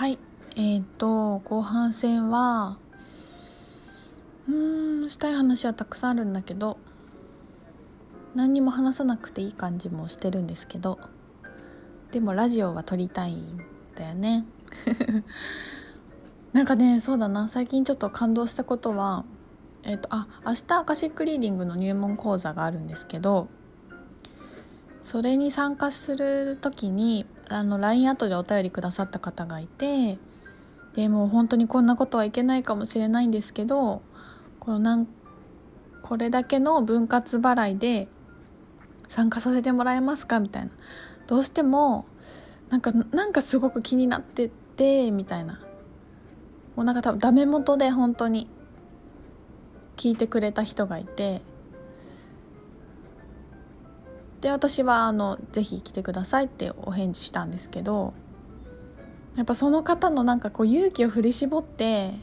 [0.00, 0.18] はい。
[0.56, 2.78] えっ、と後半戦は
[4.48, 4.52] う
[5.04, 6.78] んしたい話はたくさんあるんだけど
[8.34, 10.98] 何にも話さなくていい感じもしてるんですけど
[12.12, 13.60] でもラジオは撮りたいん
[13.94, 14.46] だよね。
[16.54, 17.50] なんかねそうだな。
[17.50, 19.26] 最近ちょっと感動したことは
[19.82, 23.48] えっ、ー、とあ明日アカシックリーディングの入門講座があるんですけど
[25.02, 30.18] それに参加する時にあの LINE 後でお便りくださった方がいて
[30.94, 34.02] でもう本当にこんなことはいけないかもしれないんですけど
[34.60, 35.08] このなん
[36.02, 38.08] これだけの分割払いで
[39.08, 40.70] 参加させてもらえますかみたいな。
[41.26, 42.06] どうしても
[42.68, 45.60] なんかなんかすごく気になっててみたいな。
[46.76, 48.48] もうなんか多分ダメ元で本当に
[49.96, 51.42] 聞いてくれた人がいて
[54.40, 58.14] で私はあの「ぜひ来てください」ってお返事したんですけど
[59.36, 62.14] やっぱその方のなんかこう勇気を振り絞って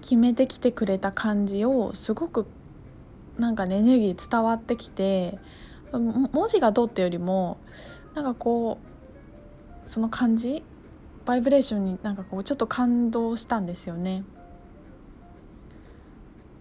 [0.00, 2.46] 決めてきてくれた感じをすごく
[3.38, 5.38] なんかねエネルギー伝わってきて
[5.92, 7.58] 文字がどうってよりも
[8.14, 8.78] なんかこ
[9.86, 10.62] うその感じ
[11.24, 14.24] バイブレーションになんかこうちょっと感動したんですよね。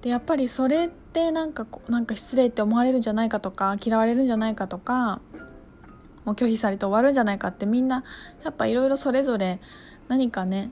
[0.02, 5.22] でやっぱりそれってってなんかなんか失礼って思われるんじゃないかとか嫌われるんじゃないかとか
[6.26, 8.04] もう拒否されて終わるんじゃないかってみんな
[8.44, 9.60] やっぱいろいろそれぞれ
[10.08, 10.72] 何かね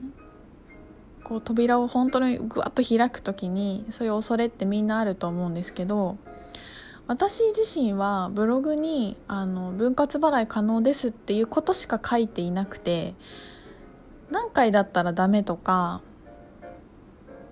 [1.22, 6.18] こう扉を本当にぐわっと開く時にそういう恐れってみんなあると思うんですけど
[7.06, 13.14] 私自身はブログにあの分割払い可能ですっていうことしか書いていなくて
[14.32, 16.00] 何回だったらダメとか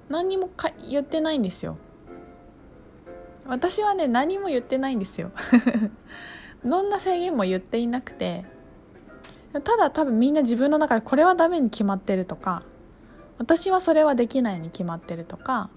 [0.09, 0.51] 何にも
[0.89, 1.79] 言ってないんですよ。
[3.47, 5.33] 私はね何も言ってないんですよ。
[6.65, 8.45] どんな制限も言っていなくて
[9.53, 12.63] ただ多分みんな自分の中でこれはダメに決まってるとか
[13.39, 15.71] 私はそれはできないに決まってるとか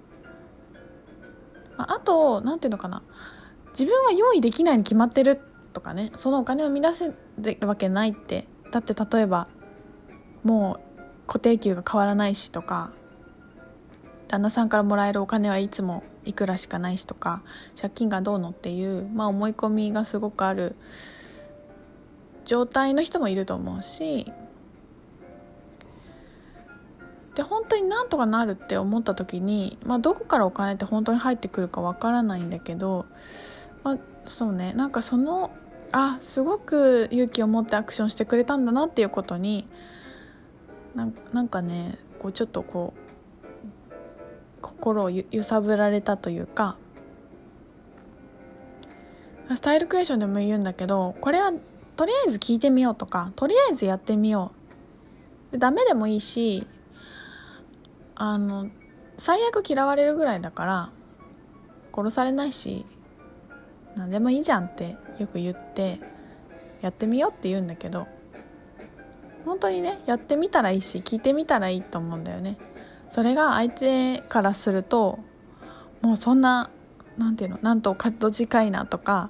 [1.77, 3.01] あと何ていうのかな。
[3.71, 5.39] 自分は用意できないに決まってる
[5.73, 8.47] とかねそのお金を生み出せるわけないって。
[8.73, 9.47] だって例えば
[10.43, 12.91] もう固定給が変わらないしとか
[14.33, 17.43] 旦那さんからもらえるお金はいつもいくらしかないしとか
[17.79, 20.75] 借金がどうのっていう、まあ、思い込みがすごくある
[22.43, 24.25] 状態の人もいると思うし
[27.35, 33.05] で本当になんとかなるって思った時に、まあ、どこからお金って本当に入ってくるかわからないんだけど、
[33.83, 35.51] まあ、そうねなんかその
[35.91, 39.67] あすごく勇気を持ってアクションしてくれたんだなっていうことに
[40.95, 41.05] な
[41.43, 43.02] んかねこうちょっとこう
[44.63, 46.77] 心を揺さぶられたというか
[49.53, 51.51] スタイルクエスチョンでも言うんだけどこれは
[51.95, 54.53] とりあえず聞いてみようとかとりあえずやってみよ
[55.51, 56.65] うダメでもいいし
[58.15, 58.69] あの
[59.17, 60.89] 最悪嫌われるぐらいだから
[61.93, 62.85] 殺されないし
[63.95, 65.99] 何でもいいじゃんってよく言って
[66.81, 68.07] やってみようって言うんだけど
[69.45, 72.57] 本当にねやってみたらいいし聞いてみたらいいと思うんだよね。
[73.13, 75.19] それが相手からすると
[76.01, 76.71] もうそんな
[77.15, 79.29] 何ていうのなんとお門近いなとか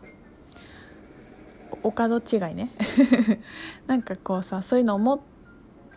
[1.84, 2.72] お門違いね
[3.86, 5.20] なんかこうさそういうの思っ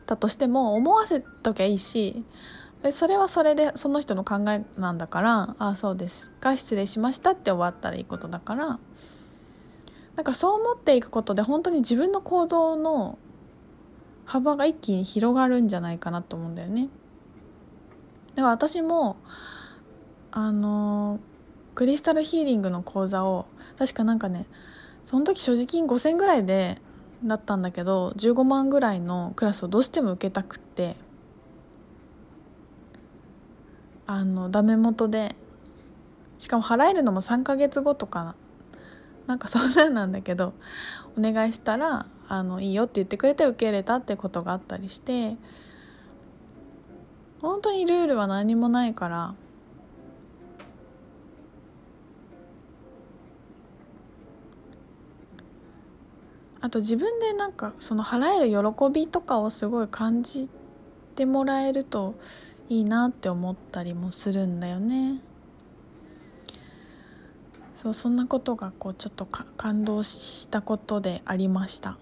[0.05, 2.25] たとしても思わせときゃいいし
[2.91, 8.81] それはそれでその人の考えなんだから「ああそうですか失礼しました」って終わったらいいことだから
[10.17, 13.17] なんかそう思っていくことで本当に自分の行動の
[14.25, 16.89] 幅が一気に広がるんじゃないかなと思うんだよね。
[18.37, 19.17] では私も
[20.31, 21.19] あの
[21.75, 23.47] クリスタルヒーリングの講座を
[23.79, 24.47] 確かなんかね
[25.05, 26.79] その時所持金5,000ぐらいで
[27.25, 30.97] だったんだけど15万ぐらいのクラスをどうしても受けたくって
[34.07, 35.35] あのダメ元で
[36.39, 38.35] しかも払えるのも3ヶ月後とか
[39.27, 40.53] なんかそんなんなんだけど
[41.19, 45.37] お願いしたらあのいいよって言ってくれて受け入れたってことがあったりして
[47.47, 49.35] 本当にルールは何もないから
[56.61, 60.51] あと自分でなんかその払える喜びとかをすごい感じ
[61.15, 62.17] てもらえると
[62.69, 65.21] いいなって思ったりもするんだよね。
[67.77, 71.97] そうそんなことがこうちょっと感動したことでありました。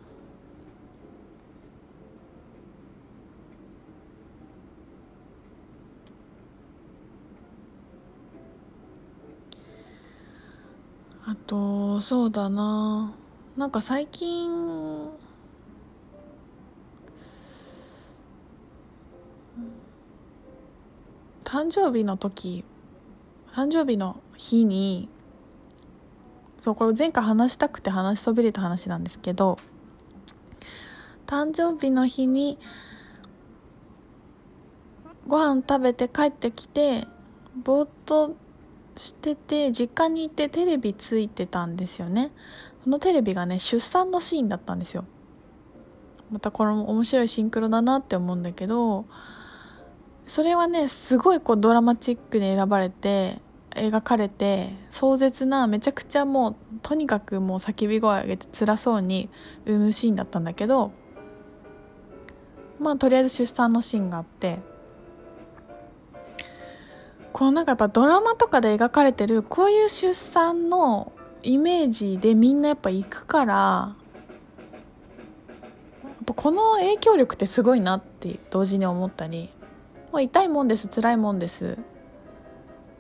[11.35, 13.15] とそうだな。
[13.57, 15.09] なんか最近
[21.45, 22.65] 誕生日の時
[23.53, 25.09] 誕生日の日に
[26.59, 29.59] そうこれ前回話したくて話しそびれた話なんですけど
[31.27, 32.59] 誕生日の日に
[35.29, 37.07] ご飯食べて帰ってきて
[37.55, 38.35] ぼーっと
[38.97, 42.31] してて実家に行ってテレビついてたんですよね。
[42.85, 45.05] そのテレビがね出産のシーンだったんですよ。
[46.31, 49.05] またこれも面白いシンクロだなって思うんだけど
[50.27, 59.29] それはねすごいこうドラマチックで選ばれて描かれて壮絶なめちゃくちゃもうとにかくもう叫び声上げて辛そうに
[59.67, 60.93] 産むシーンだったんだけど
[62.81, 64.59] まあとりあえず出産のシーンがあって
[67.35, 73.55] このなんかやっぱドラマとかで描かれてるこういう出産のイメージでみんなやっぱ行くから
[76.05, 79.51] やっぱこの影響力ってすごいなって同時に思ったり
[80.13, 81.77] もう痛いもんです辛いもんです。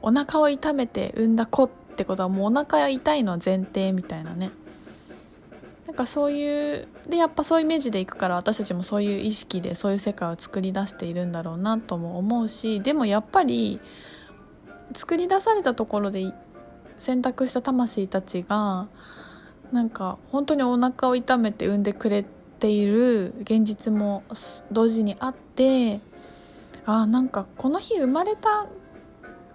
[0.02, 4.50] お腹を痛めて産んだ子ってことはもうお腹痛いの前提みたいなね。
[5.86, 13.81] なんかそういうでやっぱそういうイメージでいくから私たちもそういう意識でそういう世界を作り出しているんだろうなとも思うしでもやっぱり
[14.94, 16.32] 作り出されたところで
[16.99, 18.87] 選択した魂たちが
[19.73, 22.25] なんか本当にお腹を痛めて産んでくれ
[22.61, 24.23] ている現実も
[24.70, 26.00] 同時にあって
[26.87, 28.69] あなんかこの日生まれた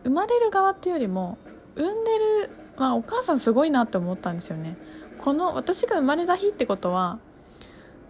[0.03, 1.37] 生まれる側っていうよりも
[1.75, 2.11] 産んで
[2.45, 4.77] る、まあ、お母さんすごいなって思ったんですよね。
[5.19, 7.19] この私が生まれた日ってことは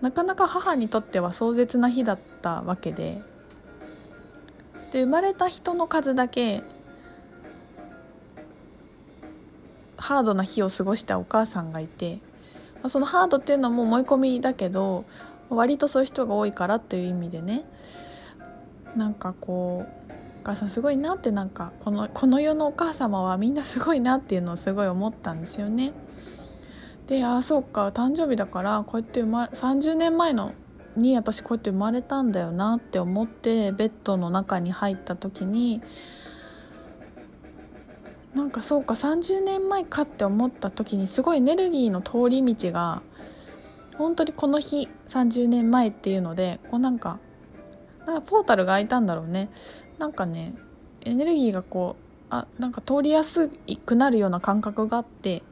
[0.01, 3.21] なかなか母にとっては壮絶な日だったわけで
[4.91, 6.61] で生まれた人の数だけ
[9.99, 12.19] ハードな日を過ごしたお母さんがいて
[12.87, 15.05] そのハードっていうのはもう思い込みだけど
[15.49, 17.65] 割とそういう人が多いからっていう意味でね
[18.95, 20.11] なんかこう
[20.41, 25.91] お母さんすごいなってなんかこのこの世のお母様はみんなすごいなっていうのをすごい思ったんですよね。
[27.07, 30.53] でああそうか誕生日だからこうやって生ま30年前の
[30.95, 35.81] に私こうやって生まれたんだよなって思ってベッドの中に入った時に
[38.33, 43.01] なんかそうか30年前かって思った時にすごいエネルギーの通り道が
[43.97, 47.19] 本当にこの日30年前っていうのでこうなんか
[48.05, 49.49] なんかポータルが開いたんだろうね。
[49.97, 50.53] なんかね
[51.01, 53.49] エネルギーがこうあなんか通りやす
[53.85, 55.43] くなるような感覚があって。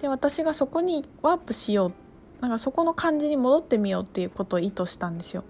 [0.00, 1.92] で私がそこにワープしよう
[2.40, 5.44] なんかそこの感じに戻ってみようっていうことを意図したんですよ。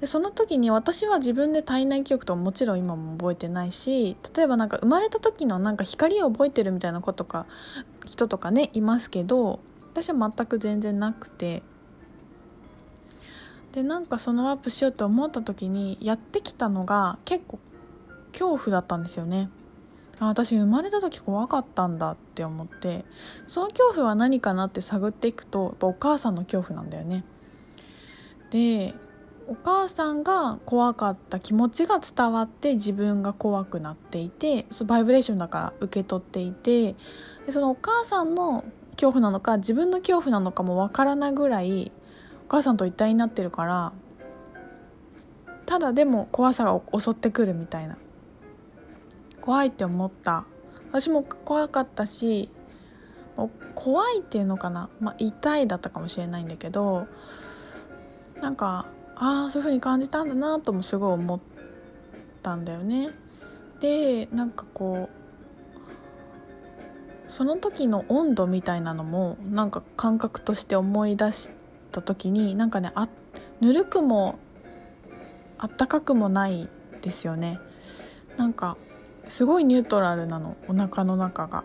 [0.00, 7.46] でその時に私は自分で体内記憶とかもちろん今も覚えてないし例えばなんか生まれた時のなんか光を覚えてるみたいなことか
[8.04, 9.60] 人とかねいますけど
[9.92, 11.62] 私は全く全然なくて。
[13.72, 17.58] でなんかそのワープしようと思った時にやってきたのが結構
[18.32, 19.50] 恐怖だったんですよね。
[20.18, 23.04] あ私生まれた時怖かったんだって思って。
[23.46, 27.22] その恐怖は何かなって探っていくとやっぱお母さんの恐怖なんだよね。
[28.50, 28.94] で
[29.48, 36.96] お母さんが怖かった気持ちが伝わって自分が怖くなっていてバイブレーションだから受け取っていて
[37.46, 41.92] でそのお母さんの恐怖なのか自分の恐怖なのかもわからないぐらい
[42.46, 43.92] お母さんと一体になってるから
[45.64, 47.98] ただでも怖さが襲ってくるみたいな。
[49.40, 50.44] 怖いって思った。
[50.90, 52.48] 私も怖かったし
[53.74, 57.06] 怖いっていうのかな、まあ、痛いだったかもしれないんだけど
[58.40, 58.86] なんか
[59.16, 61.40] ああそういう風に感じたんだなともすごい思っ
[62.42, 63.10] たんだよね。
[63.80, 65.16] でなんかこう
[67.30, 71.50] その時の温度みたいなのもなんか感覚として思い出し
[71.92, 73.08] た時になんかねあ
[73.60, 74.38] ぬるくも
[75.58, 76.68] あったかくもない
[77.02, 77.58] ですよね
[78.36, 78.76] なんか
[79.28, 81.64] すごいニュートラルなのお腹の中が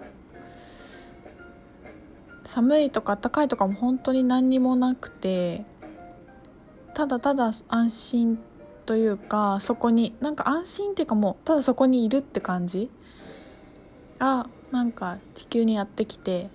[2.46, 5.64] 寒いとかあったかいとかも本当に何にもなくて
[6.94, 8.40] ただただ安心
[8.86, 12.90] というかそこになんか安心っていうかもうただそこにいるって感じ？
[14.20, 16.50] あなんか地球にやってきて。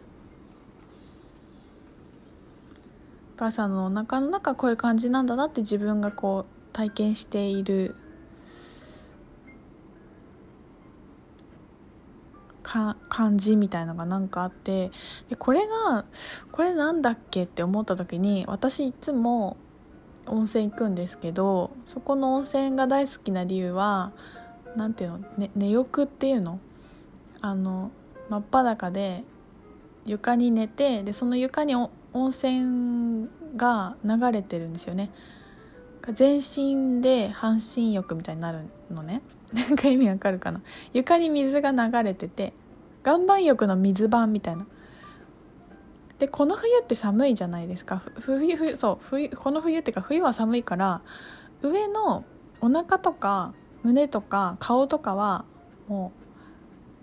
[3.34, 7.94] お母さんのお腹の中こういう感じなんだなって自分がこう体験している。
[12.62, 14.90] か感じみたいのがなんかあって。
[15.28, 16.06] でこれが
[16.50, 19.58] これなんだっけって思った時に私いつも
[20.26, 24.12] 温泉行くんですけどそこの温泉が大好きな理由は
[24.76, 26.60] 何ていうの、ね、寝浴っていうの？
[27.40, 27.90] あの
[28.28, 29.22] 真っ裸で
[30.04, 31.90] 床に寝てでその床に温
[32.30, 35.10] 泉が流れてるんですよね。
[36.14, 39.22] 全身で半身浴みたいになるのね。
[39.52, 40.60] なんか意味わかるかな？
[40.92, 42.52] 床に水が流れてて
[43.04, 44.66] 岩盤浴の水盤みたいな。
[46.18, 48.02] でこの冬って寒いじゃないですか。
[48.20, 51.02] 冬冬そう冬この冬っていうか冬は寒いから
[51.62, 52.24] 上の
[52.60, 55.44] お腹とか胸とか顔とかは
[55.88, 56.12] も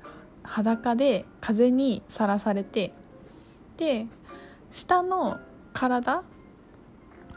[0.04, 0.08] う
[0.44, 2.92] 裸で風にさらされて
[3.78, 4.08] で
[4.72, 5.40] 下の
[5.74, 6.24] 体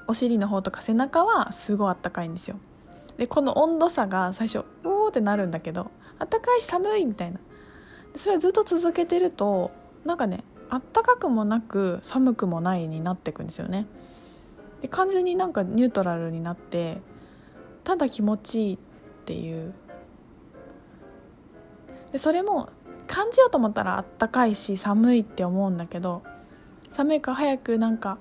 [0.07, 2.59] お尻の方とか背中はすごいあったかいんですよ。
[3.19, 7.41] でこの温度差が最初うおーってなるんだけどあったかいし寒いみたいな。
[8.15, 9.71] それをずっと続けてると
[10.07, 13.87] なんかねあったかくもなく寒くもないになっていくんですよね。
[14.83, 17.01] で完全になんかニュートラルになって
[17.85, 18.79] ただ気持ちいいっ
[19.25, 19.73] ていう。
[22.13, 22.71] でそれも
[23.07, 26.23] 感じようと思ったらあったかいし寒いって思うんだけど
[26.93, 28.19] 寒いから早くなんか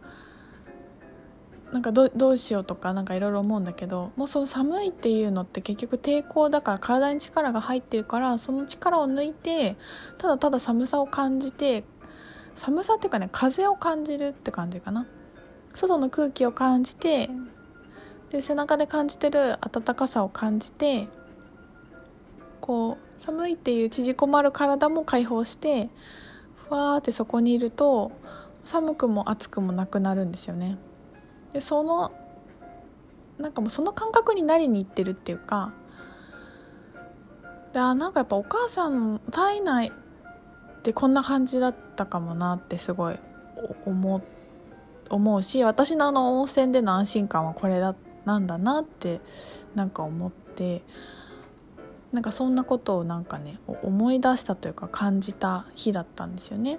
[1.72, 9.76] なんかどどうしようとかなんかいろいろ思うんだけどもうその寒いっていうのって結局抵抗だから体に力が入ってるからその力を抜いて
[10.18, 11.84] ただただ寒さを感じて
[12.56, 15.06] 寒さっていうかね風を感じるって感じかな。
[15.74, 17.30] 外の空気を感じて
[18.30, 21.08] で背中で感じてる暖かさを感じて
[22.62, 25.90] こう寒いっていう縮こまる体も解放して
[26.56, 28.12] ふわーってそこにいると
[28.64, 30.78] 寒くも暑くもなくなるんですよね。
[31.54, 32.12] でその
[33.38, 35.74] なんかもうその感覚になりにいってるっていうか
[37.74, 39.92] であなんかやっぱお母さん体内
[40.86, 43.18] でこんな感じだったかもなってすごい
[43.88, 44.22] 思
[45.10, 49.20] 思うし私のあの温泉での安心感はこれだなんだなって
[49.74, 50.84] なんか思って
[52.12, 56.78] なんかそんなことをなんかね思い出したというか感じた日だったんですよね。